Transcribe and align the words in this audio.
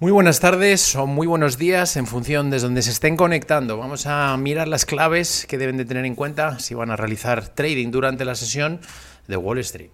Muy 0.00 0.12
buenas 0.12 0.40
tardes 0.40 0.96
o 0.96 1.06
muy 1.06 1.26
buenos 1.26 1.58
días 1.58 1.94
en 1.98 2.06
función 2.06 2.48
de 2.48 2.58
donde 2.58 2.80
se 2.80 2.90
estén 2.90 3.18
conectando. 3.18 3.76
Vamos 3.76 4.06
a 4.06 4.34
mirar 4.38 4.66
las 4.66 4.86
claves 4.86 5.44
que 5.46 5.58
deben 5.58 5.76
de 5.76 5.84
tener 5.84 6.06
en 6.06 6.14
cuenta 6.14 6.58
si 6.58 6.72
van 6.72 6.90
a 6.90 6.96
realizar 6.96 7.48
trading 7.48 7.90
durante 7.90 8.24
la 8.24 8.34
sesión 8.34 8.80
de 9.28 9.36
Wall 9.36 9.58
Street. 9.58 9.90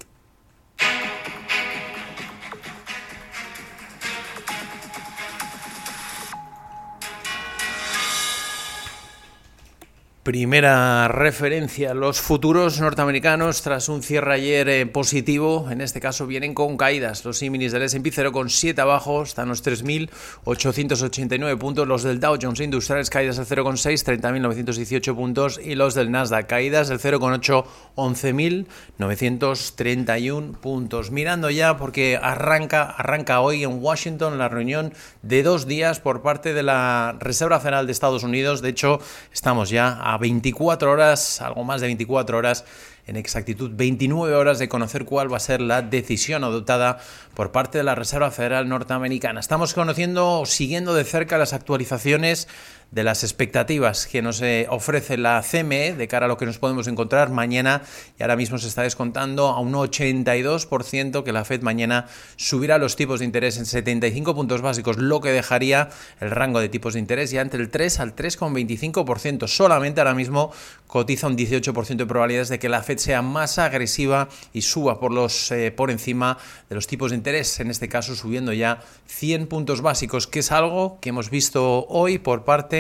Primera 10.27 11.07
referencia, 11.07 11.95
los 11.95 12.21
futuros 12.21 12.81
norteamericanos 12.81 13.63
tras 13.63 13.89
un 13.89 14.03
cierre 14.03 14.35
ayer 14.35 14.69
eh, 14.69 14.85
positivo, 14.85 15.69
en 15.71 15.81
este 15.81 16.01
caso 16.01 16.27
vienen 16.27 16.53
con 16.53 16.77
caídas. 16.77 17.25
Los 17.25 17.39
símiles 17.39 17.71
del 17.71 17.83
S&P 17.83 18.11
0,7 18.11 18.77
abajo, 18.81 19.23
están 19.23 19.49
los 19.49 19.65
3.889 19.65 21.59
puntos, 21.59 21.87
los 21.87 22.03
del 22.03 22.19
Dow 22.19 22.39
Jones 22.43 22.59
Industriales 22.59 23.09
caídas 23.09 23.37
del 23.37 23.47
0,6, 23.47 24.21
30.918 24.21 25.15
puntos 25.15 25.61
y 25.63 25.77
los 25.77 25.95
del 25.95 26.11
Nasdaq 26.11 26.49
caídas 26.49 26.89
del 26.89 26.99
0,8, 26.99 27.65
11.931 27.95 30.57
puntos. 30.57 31.13
Mirando 31.13 31.51
ya 31.51 31.77
porque 31.77 32.19
arranca, 32.21 32.83
arranca 32.83 33.43
hoy 33.43 33.63
en 33.63 33.81
Washington 33.81 34.39
la 34.39 34.49
reunión 34.49 34.93
de 35.23 35.45
dos 35.45 35.69
días 35.69 36.01
por 36.01 36.23
parte 36.23 36.53
de 36.53 36.65
la 36.65 37.15
Reserva 37.21 37.61
Federal 37.61 37.87
de 37.87 37.93
Estados 37.93 38.25
Unidos. 38.25 38.61
De 38.61 38.71
hecho, 38.71 38.99
estamos 39.33 39.71
ya 39.71 40.01
a 40.01 40.16
24 40.19 40.91
horas, 40.91 41.41
algo 41.41 41.65
más 41.65 41.81
de 41.81 41.89
24 41.89 42.39
horas, 42.39 42.65
en 43.07 43.17
exactitud 43.17 43.71
29 43.75 44.35
horas 44.35 44.59
de 44.59 44.69
conocer 44.69 45.05
cuál 45.05 45.33
va 45.33 45.37
a 45.37 45.41
ser 45.41 45.61
la 45.61 45.83
decisión 45.83 46.43
adoptada 46.45 46.99
por 47.35 47.53
parte 47.53 47.79
de 47.79 47.85
la 47.85 47.95
Reserva 47.95 48.31
Federal 48.31 48.69
Norteamericana. 48.69 49.41
Estamos 49.41 49.75
conociendo 49.75 50.41
o 50.41 50.47
siguiendo 50.47 50.95
de 50.95 51.05
cerca 51.05 51.39
las 51.39 51.53
actualizaciones 51.53 52.49
de 52.91 53.05
las 53.05 53.25
expectativas 53.25 54.07
que 54.07 54.23
nos 54.23 54.41
eh, 54.43 54.67
ofrece 54.71 55.19
la 55.19 55.43
CME 55.43 55.95
de 55.95 56.09
cara 56.09 56.27
a 56.27 56.29
lo 56.29 56.37
que 56.37 56.47
nos 56.47 56.59
podemos 56.59 56.87
encontrar 56.87 57.31
mañana 57.31 57.83
y 58.19 58.23
ahora 58.23 58.37
mismo 58.37 58.59
se 58.59 58.69
está 58.69 58.83
descontando 58.83 59.49
a 59.49 59.61
un 59.61 59.73
82% 59.73 61.23
que 61.25 61.33
la 61.33 61.45
Fed 61.45 61.63
mañana 61.63 62.07
subirá 62.37 62.79
los 62.79 62.97
tipos 62.97 63.19
de 63.21 63.27
interés 63.27 63.59
en 63.59 63.67
75 63.67 64.35
puntos 64.35 64.63
básicos, 64.63 64.99
lo 64.99 65.21
que 65.21 65.31
dejaría 65.31 65.91
el 66.21 66.31
rango 66.31 66.61
de 66.61 66.69
tipos 66.69 66.95
de 66.95 67.01
interés 67.01 67.31
ya 67.31 67.41
entre 67.41 67.61
el 67.61 67.71
3 67.71 68.01
al 68.01 68.15
3,25%. 68.15 69.49
Solamente 69.49 70.01
ahora 70.01 70.15
mismo 70.15 70.53
cotiza 70.87 71.27
un 71.27 71.37
18% 71.37 71.97
de 71.97 72.07
probabilidades 72.07 72.49
de 72.49 72.59
que 72.59 72.69
la 72.69 72.83
Fed 72.83 72.99
sea 72.99 73.21
más 73.21 73.59
agresiva 73.59 74.29
y 74.53 74.63
suba 74.63 75.01
por, 75.01 75.13
los, 75.13 75.51
eh, 75.51 75.73
por 75.73 75.91
encima 75.91 76.39
de 76.69 76.77
los 76.77 76.87
tipos 76.87 77.11
de 77.11 77.17
interés, 77.17 77.59
en 77.61 77.71
este 77.71 77.89
caso 77.89 78.15
subiendo 78.15 78.53
ya 78.53 78.81
100 79.07 79.49
puntos 79.49 79.81
básicos, 79.83 80.27
que 80.27 80.39
es 80.39 80.53
algo 80.53 80.99
que 81.01 81.09
hemos 81.09 81.31
visto 81.31 81.87
hoy 81.89 82.19
por 82.19 82.45
parte 82.45 82.76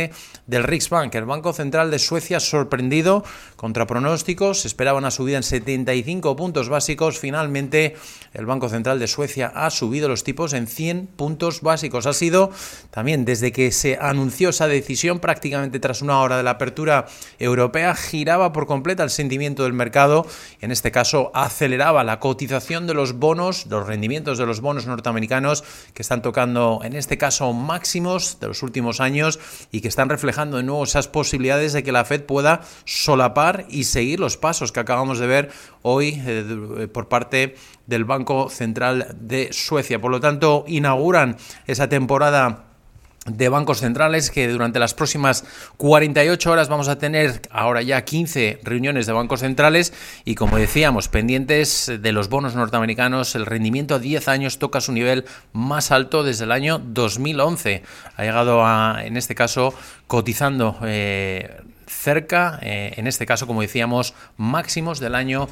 del 0.46 0.64
Riksbank. 0.64 1.14
El 1.14 1.24
Banco 1.24 1.52
Central 1.52 1.90
de 1.90 1.98
Suecia 1.98 2.40
sorprendido 2.40 3.24
contra 3.56 3.86
pronósticos, 3.86 4.64
esperaba 4.64 4.98
una 4.98 5.10
subida 5.10 5.38
en 5.38 5.42
75 5.42 6.36
puntos 6.36 6.68
básicos. 6.68 7.18
Finalmente, 7.18 7.96
el 8.34 8.46
Banco 8.46 8.68
Central 8.68 8.98
de 8.98 9.06
Suecia 9.06 9.52
ha 9.54 9.70
subido 9.70 10.08
los 10.08 10.24
tipos 10.24 10.52
en 10.52 10.66
100 10.66 11.06
puntos 11.16 11.62
básicos. 11.62 12.06
Ha 12.06 12.12
sido 12.12 12.50
también 12.90 13.24
desde 13.24 13.52
que 13.52 13.72
se 13.72 13.98
anunció 14.00 14.50
esa 14.50 14.68
decisión, 14.68 15.18
prácticamente 15.18 15.80
tras 15.80 16.02
una 16.02 16.20
hora 16.20 16.36
de 16.36 16.42
la 16.42 16.50
apertura 16.50 17.06
europea, 17.38 17.94
giraba 17.94 18.52
por 18.52 18.66
completo 18.66 19.02
el 19.02 19.10
sentimiento 19.10 19.64
del 19.64 19.72
mercado. 19.72 20.26
En 20.60 20.70
este 20.70 20.90
caso, 20.90 21.30
aceleraba 21.34 22.04
la 22.04 22.20
cotización 22.20 22.86
de 22.86 22.94
los 22.94 23.14
bonos, 23.14 23.66
los 23.66 23.86
rendimientos 23.86 24.38
de 24.38 24.46
los 24.46 24.60
bonos 24.60 24.86
norteamericanos 24.86 25.64
que 25.94 26.02
están 26.02 26.22
tocando, 26.22 26.80
en 26.84 26.94
este 26.94 27.18
caso, 27.18 27.52
máximos 27.52 28.38
de 28.40 28.48
los 28.48 28.62
últimos 28.62 29.00
años 29.00 29.38
y 29.70 29.80
que 29.80 29.85
que 29.86 29.88
están 29.88 30.08
reflejando 30.08 30.56
de 30.56 30.64
nuevo 30.64 30.82
esas 30.82 31.06
posibilidades 31.06 31.72
de 31.72 31.84
que 31.84 31.92
la 31.92 32.04
Fed 32.04 32.24
pueda 32.24 32.62
solapar 32.84 33.66
y 33.68 33.84
seguir 33.84 34.18
los 34.18 34.36
pasos 34.36 34.72
que 34.72 34.80
acabamos 34.80 35.20
de 35.20 35.28
ver 35.28 35.50
hoy 35.82 36.20
eh, 36.26 36.88
por 36.92 37.08
parte 37.08 37.54
del 37.86 38.04
Banco 38.04 38.50
Central 38.50 39.14
de 39.20 39.52
Suecia. 39.52 40.00
Por 40.00 40.10
lo 40.10 40.18
tanto, 40.18 40.64
inauguran 40.66 41.36
esa 41.68 41.88
temporada 41.88 42.65
de 43.26 43.48
bancos 43.48 43.80
centrales 43.80 44.30
que 44.30 44.48
durante 44.48 44.78
las 44.78 44.94
próximas 44.94 45.44
48 45.76 46.50
horas 46.50 46.68
vamos 46.68 46.88
a 46.88 46.98
tener 46.98 47.42
ahora 47.50 47.82
ya 47.82 48.04
15 48.04 48.60
reuniones 48.62 49.06
de 49.06 49.12
bancos 49.12 49.40
centrales 49.40 49.92
y 50.24 50.34
como 50.34 50.56
decíamos 50.56 51.08
pendientes 51.08 51.92
de 52.00 52.12
los 52.12 52.28
bonos 52.28 52.54
norteamericanos 52.54 53.34
el 53.34 53.46
rendimiento 53.46 53.96
a 53.96 53.98
10 53.98 54.28
años 54.28 54.58
toca 54.58 54.80
su 54.80 54.92
nivel 54.92 55.24
más 55.52 55.90
alto 55.90 56.22
desde 56.22 56.44
el 56.44 56.52
año 56.52 56.78
2011 56.78 57.82
ha 58.16 58.22
llegado 58.22 58.64
a 58.64 59.00
en 59.04 59.16
este 59.16 59.34
caso 59.34 59.74
cotizando 60.06 60.78
eh, 60.84 61.60
cerca 61.86 62.58
eh, 62.62 62.94
en 62.96 63.06
este 63.06 63.26
caso 63.26 63.46
como 63.46 63.62
decíamos 63.62 64.14
máximos 64.36 65.00
del 65.00 65.14
año 65.14 65.48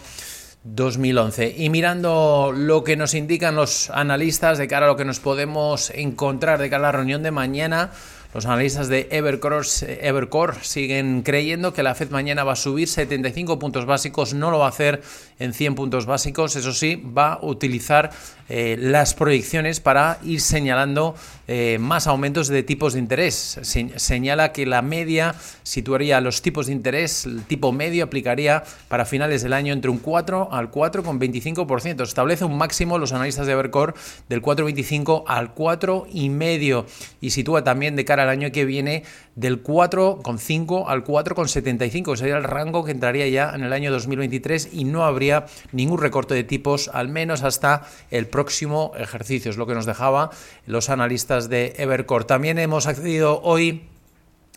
2011. 0.65 1.55
Y 1.57 1.71
mirando 1.71 2.53
lo 2.57 2.85
que 2.85 2.97
nos 2.97 3.15
indican 3.15 3.55
los 3.55 3.91
analistas 3.91 4.59
de 4.59 4.67
cara 4.67 4.87
a 4.87 4.89
lo 4.89 4.97
que 4.97 5.05
nos 5.05 5.21
podemos 5.21 5.91
encontrar 5.91 6.59
de 6.59 6.71
cara 6.71 6.89
a 6.89 6.93
la 6.93 6.93
reunión 6.93 7.23
de 7.23 7.31
mañana, 7.31 7.91
los 8.35 8.47
analistas 8.47 8.89
de 8.89 9.09
Evercore, 9.13 9.67
Evercore, 10.01 10.55
siguen 10.63 11.23
creyendo 11.23 11.73
que 11.73 11.85
la 11.85 11.95
Fed 11.95 12.11
mañana 12.11 12.43
va 12.43 12.53
a 12.53 12.57
subir 12.57 12.89
75 12.89 13.61
puntos 13.61 13.87
básicos, 13.87 14.35
no 14.35 14.51
lo 14.51 14.59
va 14.59 14.67
a 14.67 14.71
hacer 14.71 15.03
en 15.39 15.55
100 15.55 15.77
puntos 15.77 16.07
básicos, 16.07 16.57
eso 16.57 16.73
sí, 16.73 16.97
va 16.97 17.35
a 17.35 17.39
utilizar 17.45 18.11
eh, 18.49 18.77
las 18.79 19.15
proyecciones 19.15 19.81
para 19.81 20.19
ir 20.23 20.41
señalando 20.41 21.15
eh, 21.47 21.79
más 21.81 22.07
aumentos 22.07 22.49
de 22.49 22.63
tipos 22.63 22.93
de 22.93 22.99
interés. 22.99 23.59
señala 23.97 24.53
que 24.53 24.67
la 24.67 24.83
media 24.83 25.35
situaría 25.63 26.21
los 26.21 26.43
tipos 26.43 26.67
de 26.67 26.73
interés, 26.73 27.25
el 27.27 27.45
tipo 27.45 27.73
medio 27.73 28.05
aplicaría 28.05 28.65
para 28.89 29.07
finales 29.07 29.43
del 29.43 29.53
año 29.53 29.73
entre 29.73 29.91
un 29.91 29.99
4 29.99 30.49
al 30.53 30.71
4,25%. 30.71 32.03
Establece 32.03 32.45
un 32.45 32.59
máximo 32.59 32.99
los 32.99 33.13
analistas 33.13 33.47
de 33.47 33.53
Evercore 33.53 33.95
del 34.29 34.43
4,25 34.43 35.25
al 35.27 35.55
4,5 35.55 36.85
y 37.21 37.31
sitúa 37.31 37.65
también 37.65 37.97
de 37.97 38.05
cara 38.05 38.24
al 38.25 38.31
año 38.31 38.51
que 38.51 38.65
viene 38.65 39.05
del 39.37 39.63
4,5 39.63 40.85
al 40.89 41.05
4,75, 41.05 42.13
que 42.13 42.17
sería 42.17 42.37
el 42.37 42.45
rango 42.45 42.85
que 42.85 42.91
entraría 42.91 43.29
ya 43.29 43.53
en 43.55 43.63
el 43.63 43.73
año 43.73 43.93
2023 43.93 44.71
y 44.73 44.85
no 44.85 45.05
habría 45.05 45.47
ningún 45.73 45.99
recorte 45.99 46.35
de 46.35 46.45
tipos, 46.45 46.89
al 46.93 47.09
menos 47.09 47.43
hasta 47.43 47.83
el 48.11 48.27
próximo 48.27 48.93
ejercicio, 48.99 49.51
es 49.51 49.57
lo 49.57 49.67
que 49.67 49.75
nos 49.75 49.87
dejaba 49.87 50.31
los 50.67 50.91
analistas 50.91 51.49
de 51.49 51.75
Evercore. 51.77 52.25
También 52.25 52.59
hemos 52.59 52.87
accedido 52.87 53.41
hoy 53.43 53.85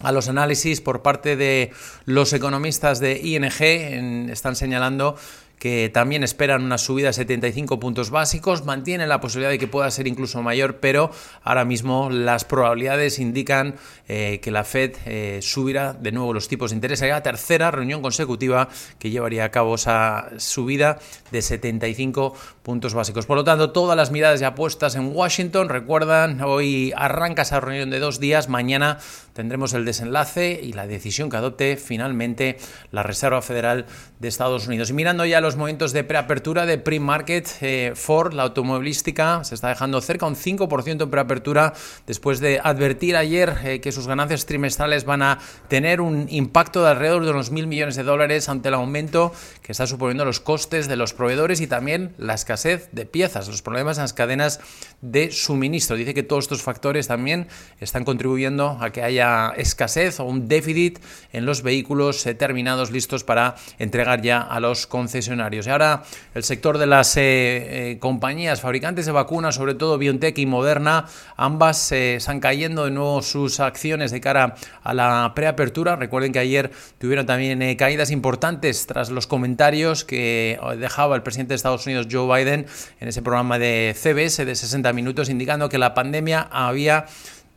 a 0.01 0.11
los 0.11 0.29
análisis 0.29 0.81
por 0.81 1.01
parte 1.01 1.35
de 1.35 1.71
los 2.05 2.31
economistas 2.33 2.99
de 2.99 3.17
ING, 3.17 4.29
están 4.29 4.55
señalando 4.55 5.15
que 5.59 5.89
también 5.89 6.23
esperan 6.23 6.63
una 6.63 6.77
subida 6.77 7.07
de 7.07 7.13
75 7.13 7.79
puntos 7.79 8.09
básicos, 8.09 8.65
mantienen 8.65 9.09
la 9.09 9.19
posibilidad 9.19 9.49
de 9.49 9.57
que 9.57 9.67
pueda 9.67 9.89
ser 9.89 10.07
incluso 10.07 10.41
mayor, 10.43 10.77
pero 10.79 11.11
ahora 11.43 11.65
mismo 11.65 12.09
las 12.09 12.45
probabilidades 12.45 13.19
indican 13.19 13.75
eh, 14.07 14.39
que 14.41 14.51
la 14.51 14.63
Fed 14.63 14.95
eh, 15.05 15.39
subirá 15.41 15.93
de 15.93 16.11
nuevo 16.11 16.33
los 16.33 16.47
tipos 16.47 16.71
de 16.71 16.75
interés. 16.75 16.99
Sería 16.99 17.15
la 17.15 17.23
tercera 17.23 17.71
reunión 17.71 18.01
consecutiva 18.01 18.69
que 18.99 19.09
llevaría 19.09 19.45
a 19.45 19.51
cabo 19.51 19.75
esa 19.75 20.29
subida 20.37 20.99
de 21.31 21.41
75 21.41 22.35
puntos 22.67 22.93
básicos. 22.93 23.25
Por 23.25 23.37
lo 23.37 23.45
tanto, 23.45 23.71
todas 23.71 23.95
las 23.95 24.11
miradas 24.11 24.41
ya 24.41 24.53
puestas 24.53 24.95
en 24.95 25.15
Washington. 25.15 25.69
Recuerdan, 25.69 26.41
hoy 26.41 26.91
arranca 26.97 27.43
esa 27.43 27.61
reunión 27.61 27.89
de 27.89 27.99
dos 27.99 28.19
días, 28.19 28.49
mañana 28.49 28.97
tendremos 29.31 29.73
el 29.73 29.85
desenlace 29.85 30.59
y 30.61 30.73
la 30.73 30.85
decisión 30.85 31.29
que 31.29 31.37
adopte 31.37 31.77
finalmente 31.77 32.57
la 32.91 33.03
Reserva 33.03 33.41
Federal 33.41 33.85
de 34.19 34.27
Estados 34.27 34.67
Unidos. 34.67 34.89
Y 34.89 34.93
mirando 34.93 35.23
ya 35.25 35.39
los 35.39 35.55
momentos 35.55 35.93
de 35.93 36.03
preapertura 36.03 36.65
de 36.65 36.77
pre-market, 36.77 37.47
eh, 37.61 37.93
Ford, 37.95 38.33
la 38.33 38.43
automovilística, 38.43 39.45
se 39.45 39.55
está 39.55 39.69
dejando 39.69 40.01
cerca 40.01 40.25
un 40.25 40.35
5% 40.35 41.03
en 41.03 41.09
preapertura 41.09 41.73
después 42.05 42.41
de 42.41 42.59
advertir 42.61 43.15
ayer 43.15 43.55
eh, 43.63 43.79
que 43.79 43.93
sus 43.93 44.07
ganancias 44.07 44.45
trimestrales 44.45 45.05
van 45.05 45.21
a 45.21 45.39
tener 45.69 46.01
un 46.01 46.25
impacto 46.29 46.83
de 46.83 46.89
alrededor 46.89 47.23
de 47.23 47.31
unos 47.31 47.49
mil 47.49 47.67
millones 47.67 47.95
de 47.95 48.03
dólares 48.03 48.49
ante 48.49 48.67
el 48.67 48.73
aumento 48.73 49.31
que 49.61 49.71
está 49.71 49.87
suponiendo 49.87 50.25
los 50.25 50.41
costes 50.41 50.89
de 50.89 50.97
los 50.97 51.13
proveedores 51.13 51.61
y 51.61 51.67
también 51.67 52.13
la 52.17 52.33
escasez 52.57 52.89
de 52.91 53.05
piezas, 53.05 53.47
los 53.47 53.61
problemas 53.61 53.97
en 53.97 54.03
las 54.03 54.13
cadenas 54.13 54.59
de 55.01 55.31
suministro. 55.31 55.95
Dice 55.95 56.13
que 56.13 56.23
todos 56.23 56.45
estos 56.45 56.63
factores 56.63 57.07
también 57.07 57.47
están 57.79 58.03
contribuyendo 58.03 58.77
a 58.81 58.89
que 58.89 59.03
haya 59.03 59.53
escasez 59.55 60.19
o 60.19 60.25
un 60.25 60.47
déficit 60.47 60.99
en 61.33 61.45
los 61.45 61.61
vehículos 61.61 62.25
eh, 62.25 62.33
terminados 62.33 62.89
listos 62.91 63.23
para 63.23 63.55
entregar 63.77 64.21
ya 64.21 64.41
a 64.41 64.59
los 64.59 64.87
concesionarios 64.87 65.67
y 65.67 65.69
ahora 65.69 66.03
el 66.33 66.43
sector 66.43 66.77
de 66.77 66.87
las 66.87 67.15
eh, 67.17 67.91
eh, 67.91 67.97
compañías 67.99 68.61
fabricantes 68.61 69.05
de 69.05 69.11
vacunas, 69.11 69.55
sobre 69.55 69.75
todo 69.75 69.97
BioNTech 69.97 70.37
y 70.39 70.45
Moderna, 70.45 71.05
ambas 71.35 71.91
eh, 71.91 72.15
están 72.15 72.39
cayendo 72.39 72.85
de 72.85 72.91
nuevo 72.91 73.21
sus 73.21 73.59
acciones 73.59 74.11
de 74.11 74.19
cara 74.19 74.55
a 74.83 74.93
la 74.93 75.31
preapertura. 75.35 75.95
Recuerden 75.95 76.31
que 76.31 76.39
ayer 76.39 76.71
tuvieron 76.97 77.25
también 77.25 77.75
caídas 77.75 78.09
importantes 78.09 78.87
tras 78.87 79.11
los 79.11 79.27
comentarios 79.27 80.03
que 80.03 80.59
dejaba 80.77 81.15
el 81.15 81.23
presidente 81.23 81.49
de 81.49 81.55
Estados 81.55 81.85
Unidos, 81.85 82.07
Joe 82.09 82.27
Biden 82.27 82.46
en 82.53 82.65
ese 83.07 83.21
programa 83.21 83.59
de 83.59 83.95
CBS 83.95 84.45
de 84.45 84.55
60 84.55 84.93
minutos, 84.93 85.29
indicando 85.29 85.69
que 85.69 85.77
la 85.77 85.93
pandemia 85.93 86.47
había 86.51 87.05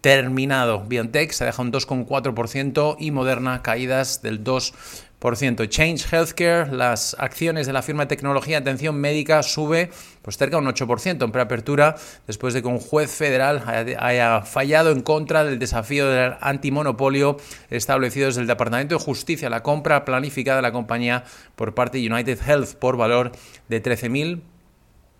terminado. 0.00 0.84
BioNTech 0.86 1.32
se 1.32 1.44
deja 1.44 1.62
un 1.62 1.72
2,4% 1.72 2.96
y 2.98 3.10
Moderna 3.10 3.62
caídas 3.62 4.22
del 4.22 4.42
2%. 4.42 4.72
Change 5.68 6.06
Healthcare, 6.10 6.72
las 6.72 7.14
acciones 7.18 7.66
de 7.66 7.74
la 7.74 7.82
firma 7.82 8.04
de 8.04 8.08
tecnología 8.08 8.58
de 8.58 8.62
atención 8.62 8.96
médica 8.96 9.42
sube 9.42 9.90
pues 10.22 10.38
cerca 10.38 10.56
de 10.56 10.62
un 10.62 10.72
8% 10.72 11.22
en 11.22 11.30
preapertura 11.30 11.96
después 12.26 12.54
de 12.54 12.62
que 12.62 12.68
un 12.68 12.78
juez 12.78 13.10
federal 13.10 13.62
haya, 13.98 14.40
fallado 14.42 14.92
en 14.92 15.02
contra 15.02 15.44
del 15.44 15.58
desafío 15.58 16.08
del 16.08 16.36
antimonopolio 16.40 17.36
establecido 17.68 18.28
desde 18.28 18.40
el 18.40 18.46
Departamento 18.46 18.96
de 18.96 19.04
Justicia, 19.04 19.50
la 19.50 19.62
compra 19.62 20.06
planificada 20.06 20.56
de 20.56 20.62
la 20.62 20.72
compañía 20.72 21.24
por 21.54 21.74
parte 21.74 21.98
de 21.98 22.10
United 22.10 22.38
Health 22.46 22.76
por 22.76 22.96
valor 22.96 23.32
de 23.68 23.82
13.000 23.82 24.40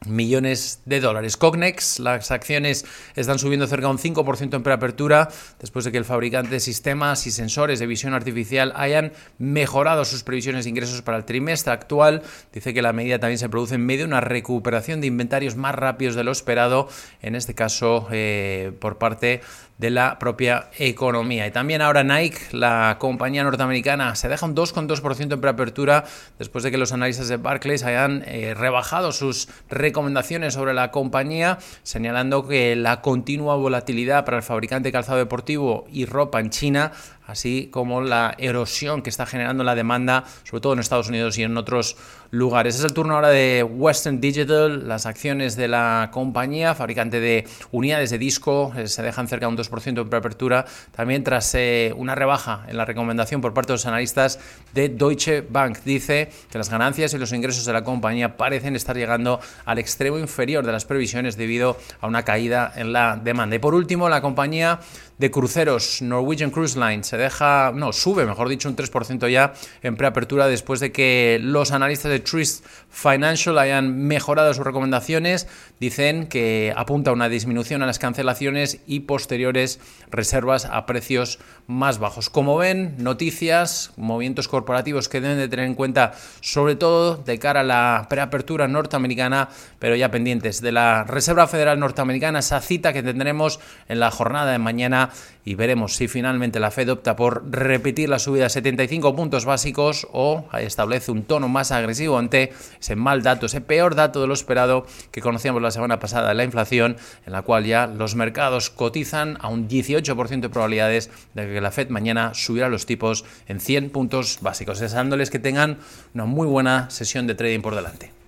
millones 0.06 0.80
de 0.86 1.00
dólares. 1.00 1.36
Cognex, 1.36 1.98
las 1.98 2.30
acciones 2.30 2.86
están 3.16 3.38
subiendo 3.38 3.66
cerca 3.66 3.86
de 3.86 3.92
un 3.92 3.98
5% 3.98 4.54
en 4.54 4.62
preapertura 4.62 5.28
después 5.58 5.84
de 5.84 5.92
que 5.92 5.98
el 5.98 6.04
fabricante 6.04 6.50
de 6.50 6.60
sistemas 6.60 7.26
y 7.26 7.30
sensores 7.30 7.78
de 7.78 7.86
visión 7.86 8.14
artificial 8.14 8.72
hayan 8.76 9.12
mejorado 9.38 10.04
sus 10.04 10.22
previsiones 10.22 10.64
de 10.64 10.70
ingresos 10.70 11.02
para 11.02 11.18
el 11.18 11.24
trimestre 11.24 11.72
actual. 11.72 12.22
Dice 12.52 12.72
que 12.72 12.82
la 12.82 12.92
medida 12.92 13.18
también 13.18 13.38
se 13.38 13.48
produce 13.48 13.74
en 13.74 13.84
medio 13.84 14.00
de 14.00 14.12
una 14.12 14.20
recuperación 14.20 15.00
de 15.00 15.06
inventarios 15.06 15.56
más 15.56 15.74
rápidos 15.74 16.14
de 16.14 16.24
lo 16.24 16.32
esperado, 16.32 16.88
en 17.20 17.34
este 17.34 17.54
caso 17.54 18.08
eh, 18.10 18.72
por 18.80 18.98
parte 18.98 19.42
de 19.80 19.88
la 19.88 20.18
propia 20.18 20.68
economía. 20.78 21.46
Y 21.46 21.50
también 21.52 21.80
ahora 21.80 22.04
Nike, 22.04 22.38
la 22.52 22.96
compañía 22.98 23.42
norteamericana, 23.44 24.14
se 24.14 24.28
deja 24.28 24.44
un 24.44 24.54
2,2% 24.54 25.32
en 25.32 25.40
preapertura 25.40 26.04
después 26.38 26.64
de 26.64 26.70
que 26.70 26.76
los 26.76 26.92
analistas 26.92 27.28
de 27.28 27.38
Barclays 27.38 27.82
hayan 27.84 28.22
eh, 28.26 28.52
rebajado 28.54 29.10
sus 29.10 29.48
recomendaciones 29.90 30.54
sobre 30.54 30.72
la 30.72 30.90
compañía, 30.90 31.58
señalando 31.82 32.46
que 32.46 32.76
la 32.76 33.02
continua 33.02 33.56
volatilidad 33.56 34.24
para 34.24 34.38
el 34.38 34.42
fabricante 34.42 34.88
de 34.88 34.92
calzado 34.92 35.18
deportivo 35.18 35.84
y 35.92 36.04
ropa 36.06 36.40
en 36.40 36.50
China 36.50 36.92
así 37.30 37.68
como 37.70 38.00
la 38.00 38.34
erosión 38.38 39.02
que 39.02 39.10
está 39.10 39.24
generando 39.24 39.62
la 39.64 39.74
demanda, 39.74 40.24
sobre 40.44 40.60
todo 40.60 40.72
en 40.72 40.80
Estados 40.80 41.08
Unidos 41.08 41.38
y 41.38 41.44
en 41.44 41.56
otros 41.56 41.96
lugares. 42.30 42.76
Es 42.76 42.84
el 42.84 42.92
turno 42.92 43.14
ahora 43.14 43.28
de 43.28 43.62
Western 43.62 44.20
Digital, 44.20 44.88
las 44.88 45.06
acciones 45.06 45.56
de 45.56 45.68
la 45.68 46.10
compañía, 46.12 46.74
fabricante 46.74 47.20
de 47.20 47.46
unidades 47.72 48.10
de 48.10 48.18
disco, 48.18 48.72
eh, 48.76 48.86
se 48.86 49.02
dejan 49.02 49.28
cerca 49.28 49.46
de 49.46 49.52
un 49.52 49.58
2% 49.58 50.00
en 50.00 50.08
preapertura, 50.08 50.64
también 50.92 51.24
tras 51.24 51.54
eh, 51.54 51.92
una 51.96 52.14
rebaja 52.14 52.64
en 52.68 52.76
la 52.76 52.84
recomendación 52.84 53.40
por 53.40 53.54
parte 53.54 53.68
de 53.68 53.74
los 53.74 53.86
analistas 53.86 54.38
de 54.74 54.88
Deutsche 54.88 55.40
Bank. 55.42 55.78
Dice 55.84 56.30
que 56.50 56.58
las 56.58 56.68
ganancias 56.68 57.14
y 57.14 57.18
los 57.18 57.32
ingresos 57.32 57.64
de 57.64 57.72
la 57.72 57.84
compañía 57.84 58.36
parecen 58.36 58.76
estar 58.76 58.96
llegando 58.96 59.40
al 59.64 59.78
extremo 59.78 60.18
inferior 60.18 60.64
de 60.64 60.72
las 60.72 60.84
previsiones 60.84 61.36
debido 61.36 61.76
a 62.00 62.06
una 62.06 62.24
caída 62.24 62.72
en 62.76 62.92
la 62.92 63.16
demanda. 63.16 63.56
Y 63.56 63.58
por 63.58 63.74
último, 63.74 64.08
la 64.08 64.20
compañía 64.20 64.80
de 65.20 65.30
cruceros 65.30 66.00
Norwegian 66.00 66.50
Cruise 66.50 66.76
Line 66.76 67.04
se 67.04 67.18
deja, 67.20 67.72
no, 67.74 67.92
sube, 67.92 68.26
mejor 68.26 68.48
dicho, 68.48 68.68
un 68.68 68.76
3% 68.76 69.30
ya 69.30 69.52
en 69.82 69.96
preapertura 69.96 70.48
después 70.48 70.80
de 70.80 70.92
que 70.92 71.38
los 71.40 71.70
analistas 71.70 72.10
de 72.10 72.18
Truist 72.18 72.64
Financial 72.90 73.56
hayan 73.58 74.06
mejorado 74.06 74.52
sus 74.52 74.64
recomendaciones. 74.64 75.46
Dicen 75.78 76.26
que 76.26 76.72
apunta 76.76 77.10
a 77.10 77.14
una 77.14 77.28
disminución 77.28 77.82
a 77.82 77.86
las 77.86 77.98
cancelaciones 77.98 78.80
y 78.86 79.00
posteriores 79.00 79.80
reservas 80.10 80.64
a 80.64 80.86
precios 80.86 81.38
más 81.66 81.98
bajos. 81.98 82.30
Como 82.30 82.56
ven, 82.56 82.96
noticias, 82.98 83.92
movimientos 83.96 84.48
corporativos 84.48 85.08
que 85.08 85.20
deben 85.20 85.38
de 85.38 85.48
tener 85.48 85.66
en 85.66 85.74
cuenta, 85.74 86.12
sobre 86.40 86.74
todo 86.74 87.16
de 87.16 87.38
cara 87.38 87.60
a 87.60 87.64
la 87.64 88.06
preapertura 88.08 88.66
norteamericana, 88.68 89.48
pero 89.78 89.94
ya 89.94 90.10
pendientes 90.10 90.60
de 90.60 90.72
la 90.72 91.04
Reserva 91.04 91.46
Federal 91.46 91.78
Norteamericana, 91.78 92.40
esa 92.40 92.60
cita 92.60 92.92
que 92.92 93.02
tendremos 93.02 93.60
en 93.88 94.00
la 94.00 94.10
jornada 94.10 94.52
de 94.52 94.58
mañana 94.58 95.10
y 95.44 95.54
veremos 95.54 95.96
si 95.96 96.08
finalmente 96.08 96.60
la 96.60 96.70
Fed 96.70 96.90
opta 96.90 97.09
por 97.16 97.50
repetir 97.50 98.08
la 98.08 98.18
subida 98.18 98.44
de 98.44 98.50
75 98.50 99.14
puntos 99.14 99.44
básicos 99.44 100.06
o 100.12 100.44
establece 100.58 101.10
un 101.10 101.24
tono 101.24 101.48
más 101.48 101.72
agresivo 101.72 102.18
ante 102.18 102.52
ese 102.80 102.96
mal 102.96 103.22
dato, 103.22 103.46
ese 103.46 103.60
peor 103.60 103.94
dato 103.94 104.20
de 104.20 104.26
lo 104.26 104.34
esperado 104.34 104.86
que 105.10 105.20
conocíamos 105.20 105.62
la 105.62 105.70
semana 105.70 105.98
pasada, 105.98 106.34
la 106.34 106.44
inflación, 106.44 106.96
en 107.26 107.32
la 107.32 107.42
cual 107.42 107.64
ya 107.64 107.86
los 107.86 108.14
mercados 108.14 108.70
cotizan 108.70 109.38
a 109.40 109.48
un 109.48 109.68
18% 109.68 110.40
de 110.40 110.48
probabilidades 110.48 111.10
de 111.34 111.46
que 111.46 111.60
la 111.60 111.70
Fed 111.70 111.88
mañana 111.90 112.34
subirá 112.34 112.68
los 112.68 112.86
tipos 112.86 113.24
en 113.48 113.60
100 113.60 113.90
puntos 113.90 114.38
básicos, 114.40 114.78
deseándoles 114.78 115.30
que 115.30 115.38
tengan 115.38 115.78
una 116.14 116.24
muy 116.24 116.46
buena 116.46 116.90
sesión 116.90 117.26
de 117.26 117.34
trading 117.34 117.60
por 117.60 117.74
delante. 117.74 118.19